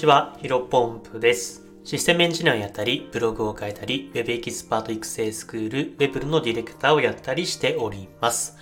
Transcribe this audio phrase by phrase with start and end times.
[0.00, 1.62] ちは、ヒロポンプです。
[1.84, 8.56] システムエンジニアをやったり、ブログを書いたり、Web エキスパート育成スクール、Web のディレクターをやったりしております。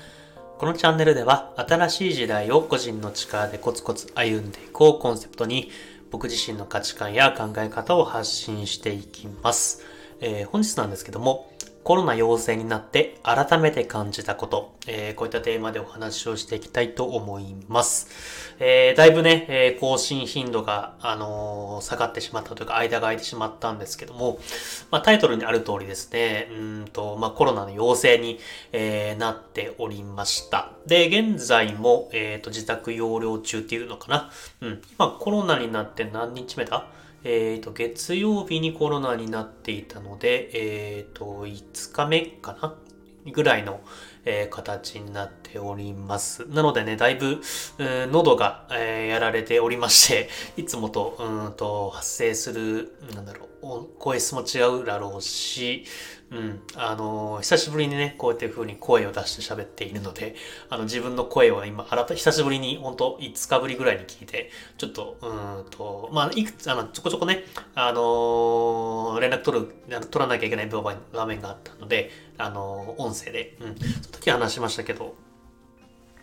[0.58, 5.70] このチャンネルでは、新しい時代を個人の力でコツコツ歩んでいこうコンセプトに、
[6.10, 9.84] 僕自身の価値観や考え方を発信していきます。
[10.20, 11.52] えー本日なんですけども、
[11.88, 18.08] コロナ陽性になって改めて感じたこと、えーこういったテーマでお話をしていきたいと思います。
[18.60, 24.38] えーだいぶね、えー更新頻度が、あの下がってしまったというか、間が空いてしまったんですけども、
[24.90, 28.38] まあ、タイトルにある通りですね、うんと、まあ、コロナの陽性に、
[28.72, 30.72] えなっておりました。
[30.84, 34.30] で、現在も、えっ、と、自宅療養中っていうのかな。
[34.60, 34.82] うん。
[34.98, 36.86] 今、コロナになって何日目だ？
[37.24, 40.50] えっ、と、月曜日にコロナになっていたので、
[40.98, 42.74] えっ、と、5日目かな
[43.32, 43.80] ぐらいの、
[44.24, 46.46] えー形になっております。
[46.48, 47.40] なのでね、だいぶ、
[47.78, 53.57] うん喉が、えーやられておりまして、いつもと、うんと、発生する、なんだろう、
[53.98, 55.84] 声質も違うだろうし、
[56.30, 60.34] うん、あの久しぶりにね、こうやって風に声を出して喋っているので、
[60.68, 65.26] あの、自分の声を今、改め、久しぶりに、本当5日ぶりぐらいに聞いて、ちょっと、う
[65.62, 69.74] んと、まあ、いくつ、あの、ちょこちょこね、あのー連絡取る、
[70.10, 75.14] 取らなきゃいけない場面場面があったので、あのー音声で、うん、その時話しましたけど、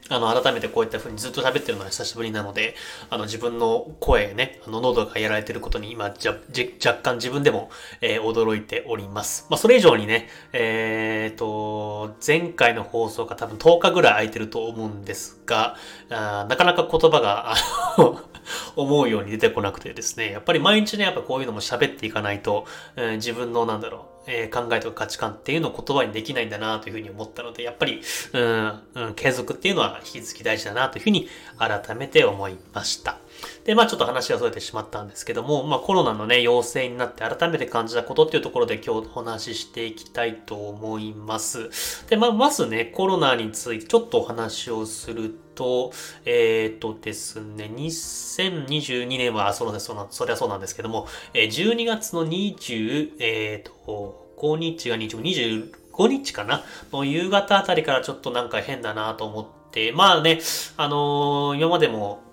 [0.08, 2.75] あの、改めてこういった風にずっと喋ってるのは久しぶりなので、
[3.09, 9.47] あの、自分の声ね、あの、喉がやられてることに今、じゃ、じ若干自分でも、えー驚いております。
[9.50, 15.75] まあ、それ以上にね、えーと、前回の放送が多分10日ぐらい空いてると思うんですが、
[16.09, 17.56] あなかなか言葉が、あ
[17.97, 18.19] の
[18.75, 28.02] 思うように出てこなくてですね、やっぱり毎日ね、やっぱこういうのも喋っていかないと、えー自分のなんだろう、え考えとか価値観っていうのを言葉にできないんだなというふうに思ったので、やっぱり、
[28.34, 33.18] うん、うん、継続っていうのは引き続き大事だなというふうに改めて思いました。
[33.64, 41.69] で、まあちょっと話はそれてしまったんですけども、まあコロナのね、陽性になって改めて感じたことっていうところで今日お話ししていきたいと思います。
[42.09, 45.91] で、まあまずね、コロナについてちょっとお話をすると、
[46.25, 56.63] えっ、とですね、2022年は、そう、そうなんそりゃそうなんですけども、12月の20、えっ、と、5日が25日かな？
[56.91, 60.41] の夕方あたりからちょっとなんか変だなと思って、まあね、
[60.78, 62.25] あのー今までも、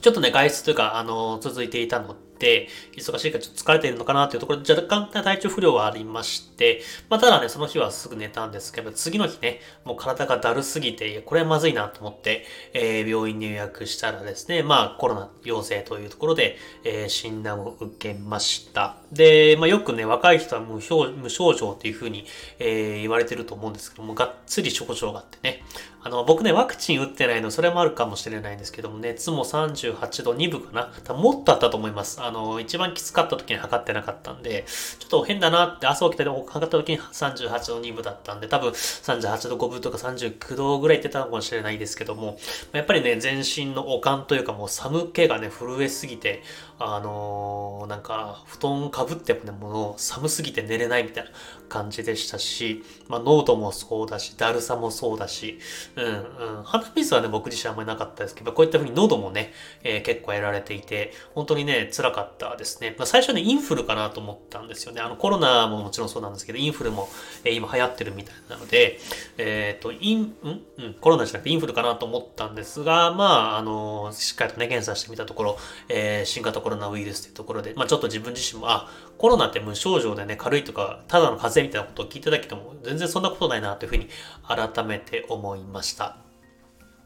[0.00, 18.96] ちょっとね、外出というか、あの続いていたので、忙しいからちょっと疲れているのかなというところで、若干体調不良はありまして、まあ、ただね、その日はすぐ寝たんですけど、次の日ね、もう体がだるすぎて、これはまずいなと思って、えー病院に予約したらですね、まあ、コロナ陽性というところで、えー診断を受けました。
[19.12, 22.26] で、まあ、よくね、若い人は無症無症状っていうふうに、
[22.58, 25.62] えー言われてると思うんですけども、がっつり症状があってね、
[26.02, 32.22] あの、僕ね、ワクチン打ってないの、それもあるかもしれないんですけども、熱も38度2分かな多分もっとあったと思います。
[32.22, 34.64] あの、一番きつかった時に測ってなかったんで、
[34.98, 42.38] ちょっと変だなって、朝起きて測った時に38度2分だったんで、多分38度5分とか39度ぐらい言ってたのかもしれないですけども、
[42.72, 46.42] やっぱりね、全身の悪寒というかもう寒気がね、震えすぎて、
[46.78, 51.30] あのーなんか、布団かぶってもね、もう寒すぎて寝れないみたいな
[51.68, 55.60] 感じでしたし、まあ、喉もそうだし、だるさもそうだし、
[55.94, 56.62] うんうん。
[56.64, 59.52] 鼻水はね、僕自身あんまりなかったですけど、こういった風に喉もね、
[59.84, 62.96] えー結構やられていて、本当にね、辛かったですね。
[62.98, 65.00] まあ、最初ね、インフルかなと思ったんですよね。
[65.00, 67.08] あの、コロナももちろんそうなんですけど、インフルも、
[67.44, 68.98] えー今流行ってるみたいなので、
[69.36, 70.34] えっ、と、イン、ん
[70.78, 75.58] うん、コロナじゃなくてインフルかなと思ったんですが、まあ、あの、しっかりとね、検査してみたところ、
[75.88, 78.87] えー新型コロナウイルスというところで、まあ、ちょっと自分自身も、あ、
[79.18, 84.08] コロナって無症状でね、軽いとか、ただの風邪みたいなことを聞いてたけども、全然そんなことないなというふうに
[84.46, 86.16] 改めて思いました。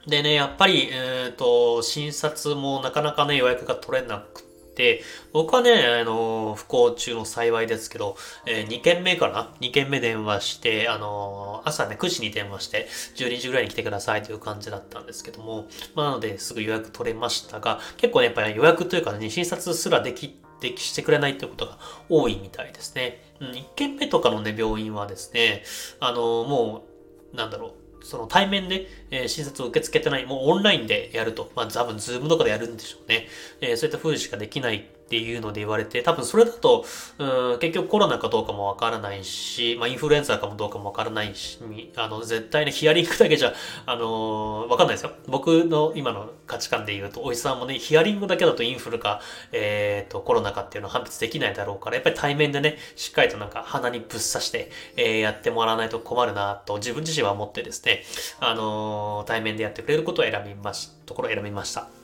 [0.06, 4.42] でね、やっぱり、えっ、と、診察もなかなかね、予約が取れなく
[4.74, 8.16] て、僕はね、あの、不幸中の幸いですけど、
[8.46, 21.78] え2件目かな ?2 件目電話して、あの、朝ね、9時に電話して、12時ぐらいに来てくださいという感じだったんですけども、まあ、なので、すぐ予約取れましたが、結構ね、やっぱり予約というかね、診察すらでき、で適してくれないってことが
[22.08, 23.22] 多いみたいですね。
[23.40, 25.64] うん、1件目とかのね、病院はですね、
[26.00, 26.84] あの、も
[27.32, 31.50] う、なんだろう、その対面で、えー診察を受け付けてない、もうオンラインでやると。
[31.54, 33.28] まあ多分ズームとかでやるんでしょうね。
[33.60, 36.86] えーそういった風しかできないっていうので言われて、多分それだと、
[37.18, 41.58] うん、結局コロナかどうかもわからないし、まあインフルエンザかもどうかもわからないし、
[41.96, 43.52] あの、絶対ね、ヒアリングだけじゃ、
[43.84, 45.12] あのーわかんないですよ。
[45.26, 49.20] 僕の今の価値観で言うと、おじさんもね、ヒアリングだけだとインフルか、
[49.52, 58.02] えっ、と、コロナかっていうのは判別できないだろうから、やっぱり対面でね、しっかりとなんか鼻にぶっ刺して、えーやってもらわないと困るなと自分自身は思ってですね、
[58.40, 62.01] あのー対面でやってくれることを選びまし、ところを選びました。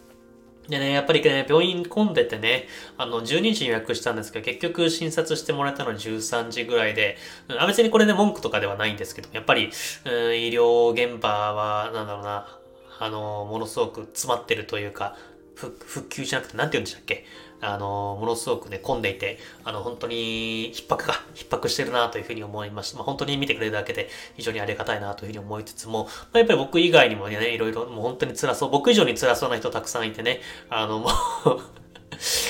[0.68, 2.66] でね、やっぱりね、病院混んでてね、
[2.98, 7.16] あの、12時に予約したんですけど、結局診察してもらったの13時ぐらいで、
[7.48, 12.58] うん、別にこれね、文句とかではないんですけど、やっぱり、うん、医療現場は、なんだろうな、
[13.00, 15.16] あの、ものすごく詰まってるというか、
[15.58, 17.25] 復旧じゃなくて、なんて言うんでしたっけ？
[17.60, 22.99] あの、ものすごくね、混んでいて、あの、本当に、逼迫が、逼迫してるなというふうに思いました。
[22.99, 30.40] まあ、本当に見てくれるだけで非常にありがたいなというふうに思いつつも、まあ、やっぱり僕以外にもね、いろいろ、もう本当に辛そう、僕以上に辛そうな人たくさんいてね、
[30.70, 31.10] あの、もう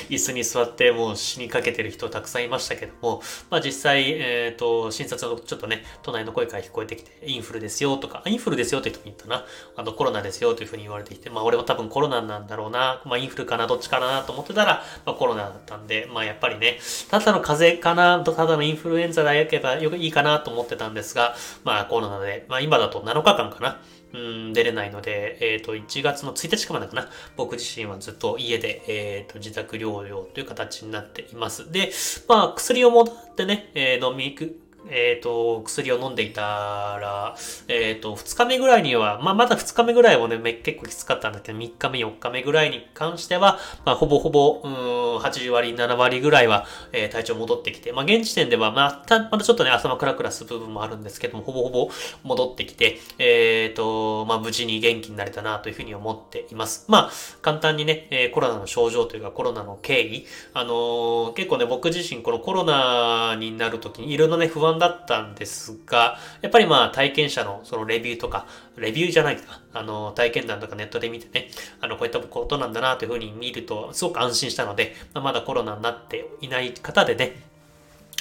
[0.09, 9.45] 椅子に座ってもう死にかけてる人たくさんいましたけども、まあ実際、えっ、ー、と、診察のちょっとね、隣の声から聞こえてきて、インフルですよとか、インフルですよって人も言ったな。
[9.77, 13.03] あの、コロナですよというふうに言われてきて、まあ俺も多分コロナなんだろうな。
[13.05, 16.79] まあインフルかな、どっちかなと思ってたら、まあコロナだったんで、まあやっぱりね、
[17.11, 21.35] ただの風邪かな、ただのインフルエンザでよけばよくいいかなと思ってたんですが、
[21.65, 23.81] まあコロナで、まあ今だと7日間かな。
[24.13, 27.11] うん、出れないので、えっ、ー、と、1月の1日かまでかな。
[27.37, 31.71] 僕自身はずっと家で、えっ、ー、と、自宅療養という形になっています。
[31.71, 31.91] で、
[32.29, 37.35] まあ、薬をもらってね、えー、飲み行く、えっ、ー、と、薬を飲んでいたら、
[37.67, 51.91] えっ、ー、と、2日目ぐらいには、まあ、まだ2日目ぐらいもね、結構きつかったんだけど、3日目、4日目ぐらいに関しては、まあ、ほぼほぼ、うん、80割、7割ぐらいは、えー、体調戻ってきて、まあ、現時点では、また、またちょっとね、頭クラクラする部分もあるんですけども、ほぼほぼ
[52.23, 56.87] 戻ってきて、えっ、と、まあ、無事に元気になれたなというふうに思っています。
[56.89, 57.11] まあ、
[57.43, 71.49] 簡単にね、えー、コロナの症状というか、コロナの経緯、あの、結構ね、僕自身、このコロナになるときに、いろいろね、不安だったんですが、やっぱりまあ、体験者のそのレビューとか、レビューじゃないか、あの、体験談とかネットで見てね、
[71.81, 77.48] あの、こういったことなんだなというふうに見ると、すごく安心したので、ま、まだコロナになっていない方でね、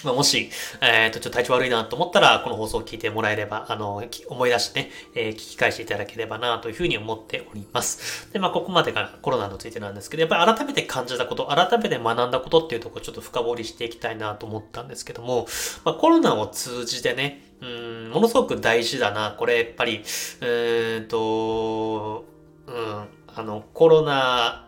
[0.03, 0.49] まあ、もし、
[0.81, 8.31] えっ、ー、と、ちょっと体調悪いなと思ったら、この放送を聞いてもらえれば、あの、思い出してね、えー、聞き返していただければなというふうに思っております。
[8.31, 15.47] で、まあ、ここまでがコロナについてなんですけど、やっぱり改めて感じたこと、改めて学んだことっていうところをちょっと深掘りしていきたいなと思ったんですけども、
[15.83, 19.35] まあ、コロナを通じてね、うん、ものすごく大事だな。
[19.37, 20.03] これ、やっぱり、
[20.41, 22.25] えっ、ー、と、
[22.67, 24.66] うん、あの、コロナ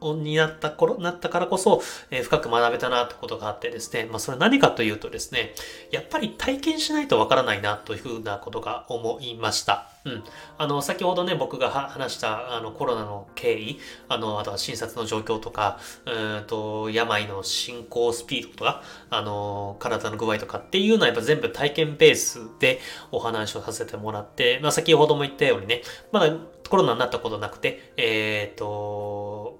[0.00, 5.54] になった頃、なったからこそ、えー、深く学べたなってことがあってですね、まあそれ何かというとですね、
[5.90, 9.90] やっぱり体験しないとわからないなというふうなことが思いました。
[10.04, 10.24] うん。
[10.56, 13.78] あの、先ほどね、僕が話した、あの、コロナの経緯、
[14.08, 22.80] あの、あとは診察の状況とか、うんと、病の進行スピードとか、あの、体の具合とかっていうのはやっぱ全部体験ベースで
[23.10, 26.32] お話をさせてもらって、まあ先ほども言ったようにね、まだ
[26.68, 29.58] コロナになったことなくて、えっ、ー、と、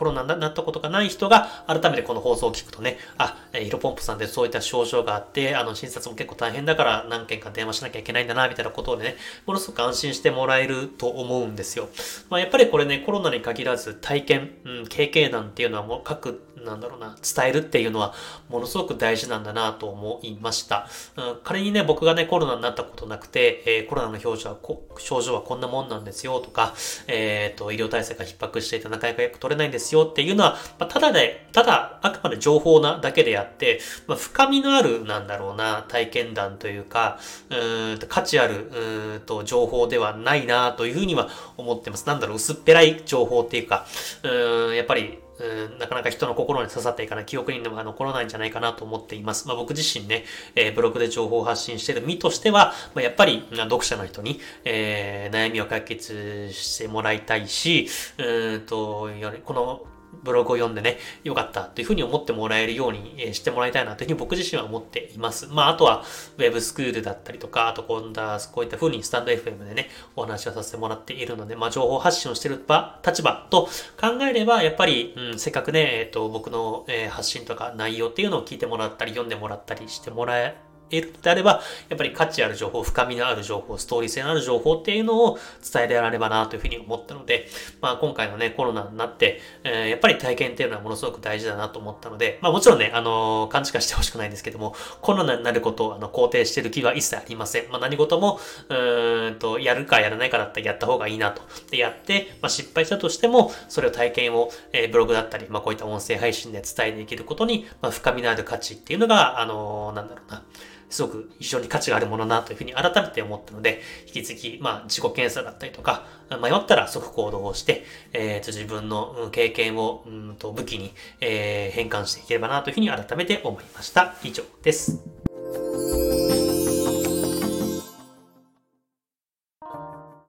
[0.00, 11.90] コロナになったことがない人が、改めてこの放送を聞くとね、あ、ヒロポンプさんでそういった症状があって、あの、診察も結構大変だから何件か電話しなきゃいけないんだな、みたいなことをね、ものすごく安心してもらえると思うんですよ。
[12.30, 18.14] まあ、やっぱりこれね、コロナに限らず体験、うん、経験談っていうのはもう各なんだろうな、伝えるっていうのは
[18.48, 20.88] ものすごく大事なんだなと思いました。
[21.16, 26.74] うん、仮にね、僕がね、コロナになったことなくて、えー、コロナの表情はこ症状はこんなもんなんですよとか、
[27.06, 37.18] えっ、ー、と、医療体制が逼迫していてなかなかよく取れないんですよっていうのは、まあ、ただで、ただ、あくまで情報なだけであって、まあ、深みのある、なんだろうな、体験談というか、
[37.50, 38.70] う価値ある、
[39.14, 42.06] うんと、情報ではないなというふうには思ってます。
[42.06, 43.86] なんだろう、薄っぺらい情報っていうか、
[44.22, 49.48] うん、やっぱり、うん、なかなか人の心に刺さっていかない記憶にも残らないんじゃないかなと思っています。
[49.48, 59.10] まあ、僕自身ね、えー、ブログで情報を発信している身としては、まあ、やっぱり、読者の人に、えー、悩みを解決してもらいたいし、うんと、
[59.44, 59.86] この
[60.22, 65.46] ブログを読んでね、よかったというふうに思ってもらえるようにしてもらいたいなというふうに僕自身は思っています。
[65.46, 66.04] まあ、あとは、
[66.38, 73.68] ウェブスクールだったりとか、あとこんな、こういったふうにスタンド FM でね、お話をさせてもらっているので、まあ、情報発信をしてる場、立場と
[74.00, 85.38] 考えれば、やっぱり、うん、せっかくね、えっ、ー、と、僕の、えー、発信とか内容っていうのを聞いてもらったり、読んでもらったりしてもらえ得るのであれば、やっぱり価値ある情報、深みのある情報、ストーリー性のある情報っていうのを
[85.72, 87.48] 伝えられればなというふうに思ったので、
[87.80, 97.70] まあ今回のね、コロナになって、えー、やっぱり体験っていうのはものすごく大事だなと思ったので、まあもちろんね、あのー、勘違いしてほしくないんですけども、コロナになることをあの肯定してる気は一切ありません。
[97.70, 101.42] まあ何事も、うーんと、やるかやらないかだったらやった方がいいなと。
[101.70, 110.42] で、やって、まあ失敗したとしても、それを体験を、えー、ブログだったり、まあこういった音声配信で伝えできることに、まあ深みのある価値っていうのが、あのー、なんだろうな。
[110.90, 116.04] すごく非常に価値があるものなというふうに改めて思ったので、引き続き、まあ、自己検査だったりとか、
[116.42, 124.14] 迷ったら即行動をして、えー、と自分の経験をうんと武器に、えー、変換していければなというふうに改めて思いました。
[124.22, 125.00] 以上です。